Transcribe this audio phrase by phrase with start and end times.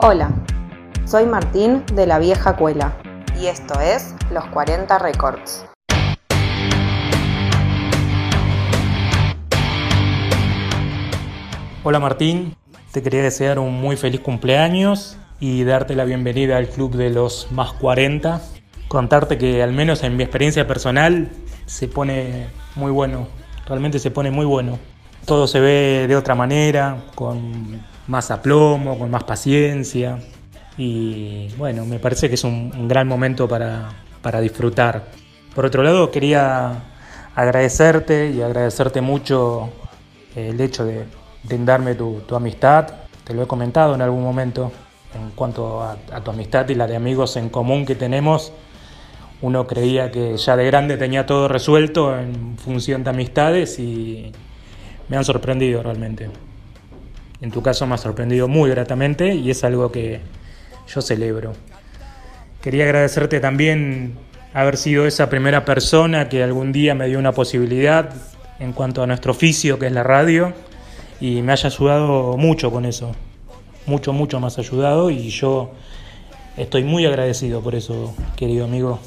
[0.00, 0.30] Hola,
[1.06, 2.96] soy Martín de la Vieja Cuela
[3.36, 5.66] y esto es Los 40 Records.
[11.82, 12.54] Hola Martín,
[12.92, 17.50] te quería desear un muy feliz cumpleaños y darte la bienvenida al club de los
[17.50, 18.40] más 40.
[18.86, 21.28] Contarte que al menos en mi experiencia personal
[21.66, 22.46] se pone
[22.76, 23.26] muy bueno,
[23.66, 24.78] realmente se pone muy bueno.
[25.24, 30.18] Todo se ve de otra manera, con más aplomo, con más paciencia
[30.76, 33.90] y bueno, me parece que es un, gran momento para,
[34.22, 35.06] para disfrutar.
[35.54, 36.84] Por otro lado, quería
[37.34, 39.70] agradecerte y agradecerte mucho
[40.36, 41.04] el hecho de
[41.42, 42.86] brindarme tu, tu amistad.
[43.24, 44.72] Te lo he comentado en algún momento
[45.14, 48.52] en cuanto a, tu amistad y la de amigos en común que tenemos.
[49.40, 54.32] Uno creía que ya de grande tenía todo resuelto en función de amistades y
[55.08, 56.30] me han sorprendido realmente.
[57.40, 60.20] En tu caso me ha sorprendido muy gratamente y es algo que
[60.92, 61.52] yo celebro.
[62.60, 64.14] Quería agradecerte también
[64.52, 68.12] haber sido esa primera persona que algún día me dio una posibilidad
[68.58, 70.52] en cuanto a nuestro oficio que es la radio
[71.20, 73.12] y me haya ayudado mucho con eso.
[73.86, 75.70] Mucho, mucho más ayudado y yo
[76.56, 78.98] estoy muy agradecido por eso, querido amigo.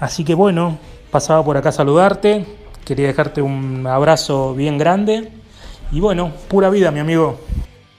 [0.00, 0.78] Así que bueno,
[1.10, 2.44] pasaba por acá a saludarte,
[2.84, 5.32] quería dejarte un abrazo bien grande
[5.90, 7.40] y bueno, pura vida, mi amigo.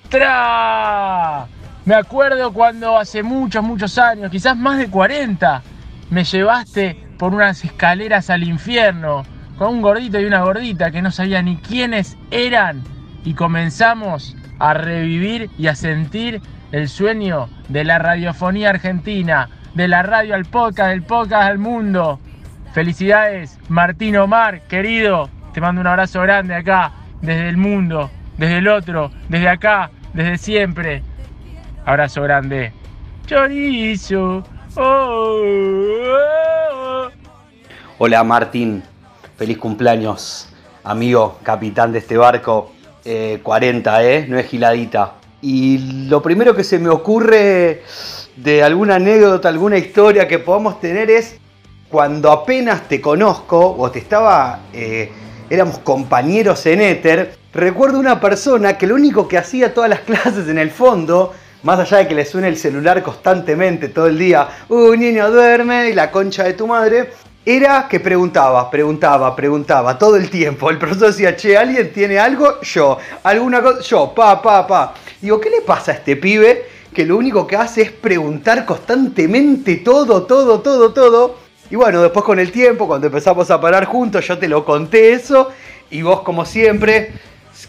[0.09, 1.47] ¡Tra!
[1.85, 5.61] Me acuerdo cuando hace muchos, muchos años, quizás más de 40,
[6.09, 9.23] me llevaste por unas escaleras al infierno
[9.57, 12.81] con un gordito y una gordita que no sabía ni quiénes eran
[13.25, 20.01] y comenzamos a revivir y a sentir el sueño de la radiofonía argentina, de la
[20.03, 22.19] radio al podcast, del podcast al mundo.
[22.73, 25.29] Felicidades, Martín Omar, querido.
[25.53, 26.91] Te mando un abrazo grande acá,
[27.21, 31.03] desde el mundo, desde el otro, desde acá, desde siempre.
[31.85, 32.71] Abrazo grande.
[33.25, 34.43] Chorizo.
[34.75, 35.41] Oh,
[36.73, 37.09] oh.
[37.97, 38.83] Hola Martín,
[39.37, 40.49] feliz cumpleaños,
[40.83, 42.73] amigo, capitán de este barco.
[43.43, 44.25] 40, eh, ¿eh?
[44.27, 45.13] No es giladita.
[45.41, 47.83] Y lo primero que se me ocurre
[48.35, 51.37] de alguna anécdota, alguna historia que podamos tener es
[51.89, 55.11] cuando apenas te conozco o te estaba, eh,
[55.49, 60.47] éramos compañeros en Éter, recuerdo una persona que lo único que hacía todas las clases
[60.47, 61.33] en el fondo,
[61.63, 65.89] más allá de que le suene el celular constantemente todo el día, un niño duerme
[65.89, 67.09] y la concha de tu madre,
[67.45, 70.69] era que preguntaba, preguntaba, preguntaba todo el tiempo.
[70.69, 72.61] El profesor decía, che, ¿alguien tiene algo?
[72.61, 72.97] Yo.
[73.23, 73.81] ¿Alguna cosa?
[73.81, 74.93] Yo, pa, pa, pa.
[75.19, 76.65] Digo, ¿qué le pasa a este pibe?
[76.93, 81.48] Que lo único que hace es preguntar constantemente todo, todo, todo, todo.
[81.71, 85.13] Y bueno, después con el tiempo, cuando empezamos a parar juntos, yo te lo conté
[85.13, 85.51] eso.
[85.91, 87.13] Y vos, como siempre,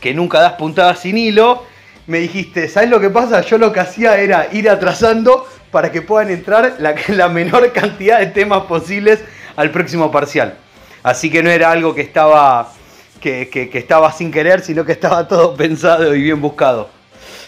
[0.00, 1.64] que nunca das puntadas sin hilo,
[2.06, 3.42] me dijiste, ¿sabes lo que pasa?
[3.42, 6.76] Yo lo que hacía era ir atrasando para que puedan entrar
[7.08, 9.20] la, menor cantidad de temas posibles
[9.56, 10.56] al próximo parcial.
[11.02, 12.72] Así que no era algo que estaba,
[13.20, 16.88] que, estaba sin querer, sino que estaba todo pensado y bien buscado.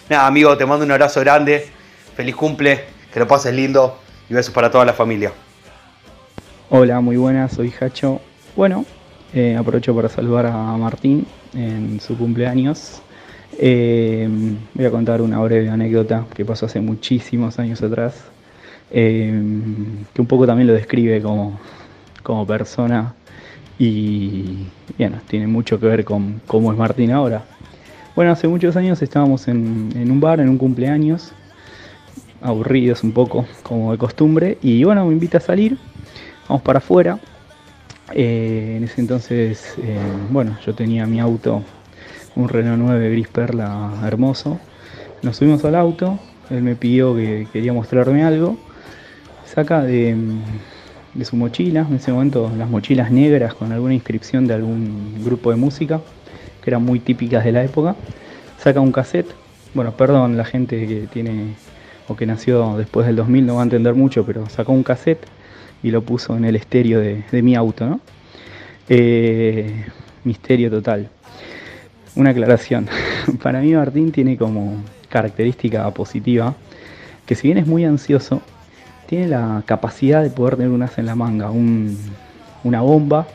[0.09, 1.69] Nada, amigo, te mando un abrazo grande.
[2.15, 3.99] Feliz cumple, que lo pases lindo
[4.29, 5.33] y besos para toda la familia.
[6.75, 8.23] Hola, muy buenas, soy Hacho.
[8.57, 8.87] Bueno,
[9.35, 13.03] eh, aprovecho para saludar a Martín en su cumpleaños.
[13.59, 14.27] Eh,
[14.73, 18.25] voy a contar una breve anécdota que pasó hace muchísimos años atrás,
[18.91, 19.39] eh,
[20.15, 21.61] que un poco también lo describe como,
[22.23, 23.17] como persona
[23.79, 24.67] y
[24.97, 27.45] bueno, tiene mucho que ver con cómo es Martín ahora.
[28.17, 31.33] Bueno, hace muchos años estábamos en, un bar, en un cumpleaños,
[32.41, 35.77] aburridos un poco, como de costumbre, y bueno, me invita a salir,
[36.53, 37.19] vamos para afuera.
[38.13, 39.97] Eh, en ese entonces, eh,
[40.29, 41.63] bueno, yo tenía mi auto,
[42.37, 44.61] un Renault 9 gris perla hermoso.
[45.23, 46.19] Nos subimos al auto,
[46.51, 48.59] él me pidió que quería mostrarme algo.
[49.47, 50.15] Saca de,
[51.15, 55.53] de su mochila, en ese momento las mochilas negras con alguna inscripción de algún grupo
[55.53, 56.03] de música,
[56.63, 57.97] que eran muy típicas de la época,
[58.59, 59.31] saca un cassette,
[59.73, 61.55] bueno, perdón, la gente que tiene
[62.09, 65.27] o que nació después del 2000 no va a entender mucho, pero sacó un cassette
[65.83, 68.01] y lo puso en el estéreo de, mi auto, ¿no?
[68.89, 69.85] Eh,
[70.25, 71.09] misterio total.
[72.15, 72.89] Una aclaración.
[73.43, 76.55] Para mí Martín tiene como característica positiva
[77.27, 78.43] que si bien es muy ansioso,
[79.07, 83.27] tiene la capacidad de poder tener un en la manga, una bomba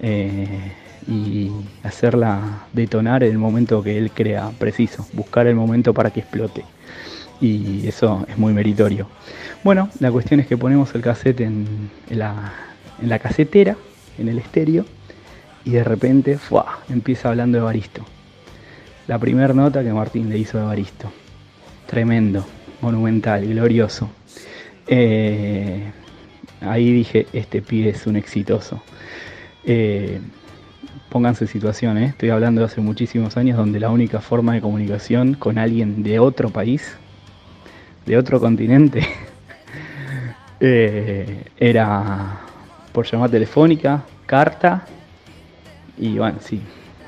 [0.00, 0.72] eh,
[1.06, 1.50] y
[1.82, 6.64] hacerla detonar en el momento que él crea preciso, buscar el momento para que explote.
[7.42, 9.08] Y eso es muy meritorio.
[9.64, 12.52] Bueno, la cuestión es que ponemos el cassette en, la,
[13.02, 13.76] en casetera,
[14.16, 14.86] en el estéreo,
[15.64, 16.38] y de repente
[16.88, 18.06] empieza hablando de Baristo.
[19.08, 21.10] La primera nota que Martín le hizo de Baristo.
[21.86, 22.46] Tremendo
[22.80, 24.08] monumental, glorioso.
[24.86, 25.82] Eh,
[26.60, 28.82] ahí dije, este pibe es un exitoso.
[29.64, 30.20] Eh,
[31.08, 32.06] pónganse en situación, ¿eh?
[32.06, 36.18] estoy hablando de hace muchísimos años donde la única forma de comunicación con alguien de
[36.18, 36.96] otro país,
[38.06, 39.06] de otro continente,
[40.60, 42.40] era
[42.92, 44.84] por llamada telefónica, carta
[45.98, 46.60] y bueno, sí,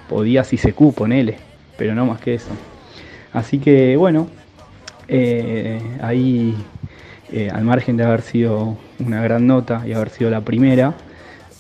[0.09, 1.37] podía si se cupo, ponele,
[1.77, 2.51] pero no más que eso.
[3.33, 4.29] Así que bueno,
[6.01, 6.57] ahí
[7.37, 10.95] eh, al margen de haber sido una gran nota y haber sido la primera,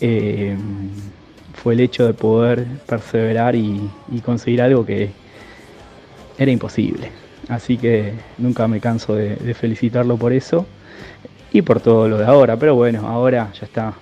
[0.00, 0.56] eh,
[1.54, 3.90] fue el hecho de poder perseverar y,
[4.24, 5.10] conseguir algo que
[6.38, 7.08] era imposible.
[7.48, 10.66] Así que nunca me canso de, felicitarlo por eso
[11.52, 12.56] y por todo lo de ahora.
[12.56, 13.94] Pero bueno, ahora ya está.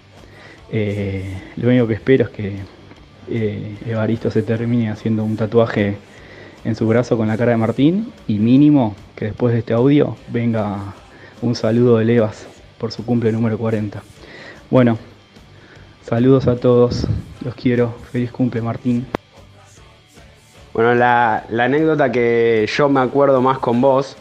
[0.70, 2.56] Eh, lo único que espero es que
[3.86, 5.96] Evaristo se termine haciendo un tatuaje
[6.64, 10.16] en su brazo con la cara de Martín y mínimo que después de este audio
[10.28, 10.94] venga
[11.40, 12.46] un saludo de Levas
[12.78, 14.02] por su cumple número 40.
[14.70, 14.98] Bueno,
[16.04, 17.06] saludos a todos,
[17.44, 19.06] los quiero, feliz cumple Martín.
[20.72, 24.16] Bueno, la, anécdota que yo me acuerdo más con vos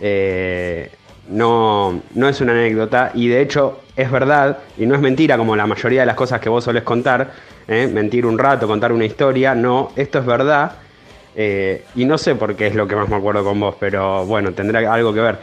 [0.00, 0.90] eh,
[1.28, 5.56] no, no es una anécdota y de hecho es verdad y no es mentira como
[5.56, 7.32] la mayoría de las cosas que vos solés contar,
[7.66, 10.72] eh, mentir un rato, contar una historia, no, esto es verdad
[11.36, 14.24] eh, y no sé por qué es lo que más me acuerdo con vos, pero
[14.26, 15.38] bueno, tendrá algo que ver.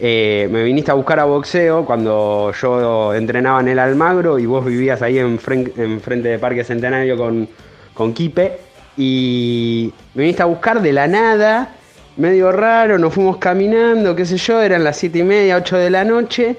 [0.00, 4.64] Eh, me viniste a buscar a boxeo cuando yo entrenaba en el Almagro y vos
[4.64, 7.48] vivías ahí en, frente de Parque Centenario con,
[7.92, 8.58] con Quipe.
[8.96, 11.74] Y me viniste a buscar de la nada,
[12.16, 15.90] medio raro, nos fuimos caminando, qué sé yo, eran las 7 y media, 8 de
[15.90, 16.56] la noche.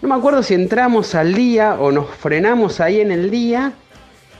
[0.00, 3.72] No me acuerdo si entramos al día o nos frenamos ahí en el día,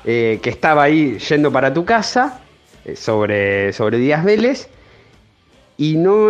[0.05, 2.41] eh, que estaba ahí yendo para tu casa,
[2.85, 4.69] eh, sobre, sobre Díaz Vélez.
[5.77, 6.29] Y no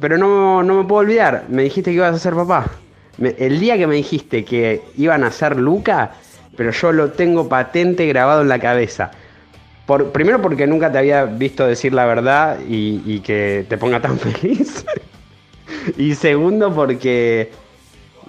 [0.00, 2.70] pero no, me puedo olvidar, me dijiste que ibas a ser papá.
[3.18, 6.12] el día que me dijiste que iban a ser Luca,
[6.56, 9.10] pero yo lo tengo patente grabado en la cabeza.
[10.12, 14.84] Primero porque nunca te había visto decir la verdad y, que te ponga tan feliz.
[15.96, 17.50] y segundo porque,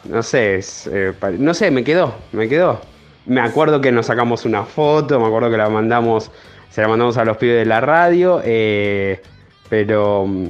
[0.06, 2.80] no sé, eh, no sé, me quedó, me quedó.
[3.26, 6.32] Me acuerdo que nos sacamos una foto, me acuerdo que la mandamos,
[6.70, 8.42] se la mandamos a los pibes de la radio.
[8.46, 9.22] Eh,
[9.68, 10.48] pero mm,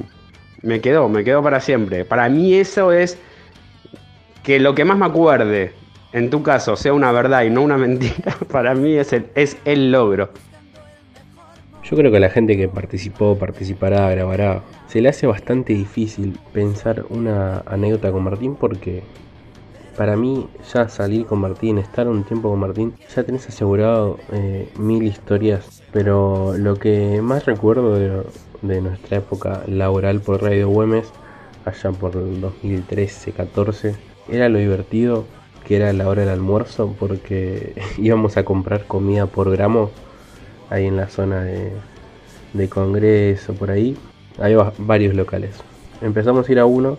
[0.62, 2.04] me quedó, me quedó para siempre.
[2.04, 3.18] Para mí eso es
[4.44, 5.72] que lo que más me acuerde,
[6.12, 9.56] en tu caso, sea una verdad y no una mentira, para mí es el, es
[9.64, 10.30] el logro.
[11.90, 17.04] Yo creo que la gente que participó, participará, grabará, se le hace bastante difícil pensar
[17.10, 19.02] una anécdota con Martín porque
[19.96, 24.68] para mí ya salir con Martín, estar un tiempo con Martín, ya tenés asegurado eh,
[24.78, 25.82] mil historias.
[25.92, 27.96] Pero lo que más recuerdo
[28.62, 31.08] de, nuestra época laboral por Radio Güemes,
[31.64, 33.96] allá por el 2013-14,
[34.28, 35.24] era lo divertido
[35.66, 39.90] que era la hora del almuerzo porque íbamos a comprar comida por gramo
[40.70, 41.72] ahí en la zona de,
[42.54, 43.96] de Congreso, por ahí.
[44.38, 45.56] Hay varios locales.
[46.00, 46.96] Empezamos a ir a uno,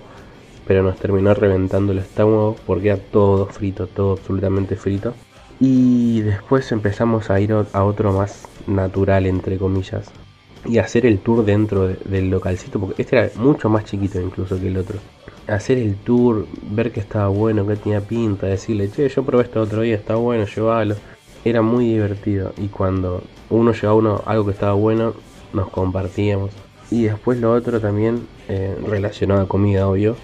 [0.67, 5.13] pero nos terminó reventando el estómago porque era todo frito, todo absolutamente frito.
[5.59, 10.09] Y después empezamos a ir a otro más natural, entre comillas,
[10.65, 14.67] y hacer el tour dentro del localcito, porque este era mucho más chiquito incluso que
[14.67, 14.97] el otro.
[15.47, 19.61] Hacer el tour, ver que estaba bueno, que tenía pinta, decirle, che, yo probé esto
[19.61, 20.95] otro día, está bueno, llévalo.
[21.43, 25.13] Era muy divertido y cuando uno llevaba uno algo que estaba bueno,
[25.53, 26.51] nos compartíamos.
[26.89, 30.15] Y después lo otro también, eh, relacionado a comida, obvio.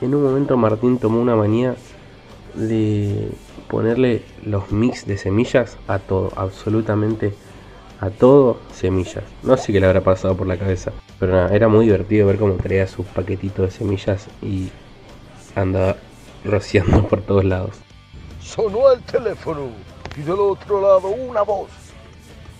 [0.00, 1.76] En un momento Martín tomó una manía
[2.54, 3.30] de
[3.68, 7.34] ponerle los mix de semillas a todo, absolutamente
[8.00, 9.24] a todo semillas.
[9.42, 10.92] No sé qué le habrá pasado por la cabeza.
[11.18, 14.70] Pero nada, era muy divertido ver cómo traía sus paquetitos de semillas y
[15.54, 15.96] andaba
[16.44, 17.76] rociando por todos lados.
[18.40, 19.68] Sonó el teléfono
[20.16, 21.83] y del otro lado una voz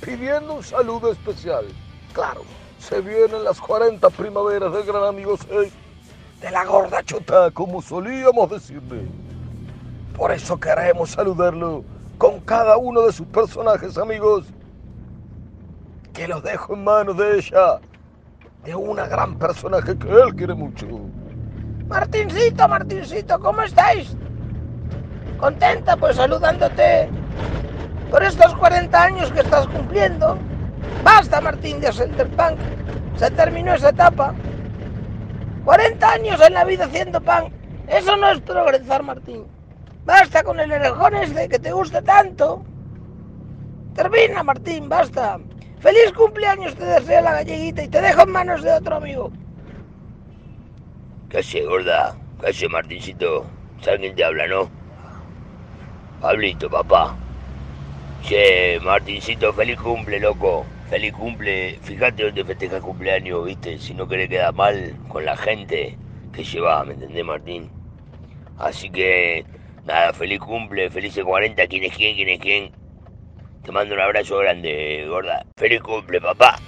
[0.05, 1.65] pidiendo un saludo especial.
[2.13, 2.43] Claro,
[2.79, 5.71] se vienen las 40 primaveras del gran amigo C.
[6.41, 9.07] De la gorda chota, como solíamos decirle.
[10.15, 11.85] Por eso queremos saludarlo
[12.19, 14.47] con cada uno de sus personajes, amigos
[16.13, 17.81] que los dejo en manos de ella,
[18.65, 20.87] de una gran personaje que él quiere mucho.
[21.89, 24.17] Martincito, Martincito, ¿cómo estáis?
[25.39, 27.09] Contenta, pues saludándote
[28.15, 30.39] por estos 40 años que estás cumpliendo.
[31.03, 32.57] Basta, Martín de Centerpunk.
[33.17, 34.33] Se terminó esa etapa.
[35.65, 37.53] 40 años en la vida haciendo pan.
[37.89, 39.45] Eso no es progresar, Martín.
[40.05, 42.65] Basta con el orejón de que te guste tanto.
[43.97, 45.41] Termina, Martín, basta.
[45.81, 49.33] Feliz cumpleaños te desea la galleguita y te dejo en manos de otro amigo.
[51.31, 52.15] ¿Qué hace, gorda?
[52.41, 53.45] ¿Qué hace, Martincito?
[53.81, 54.71] ¿Sabes quién te habla, no?
[56.21, 57.17] Pablito, papá.
[58.27, 60.65] Che, Martincito, feliz cumple, loco.
[60.89, 61.79] Feliz cumple.
[61.83, 63.79] Fíjate dónde festejas cumpleaños, viste.
[63.79, 65.99] Si no querés quedar mal con la gente
[66.33, 67.71] que lleva, ¿me entendés, Martín?
[68.57, 69.45] Así que,
[69.85, 71.67] nada, feliz cumple, felices 40.
[71.67, 72.17] ¿Quién es quién?
[72.17, 72.73] ¿Quién es quién?
[73.63, 75.45] Te mando un abrazo grande, gorda.
[75.59, 76.59] Feliz cumple, papá.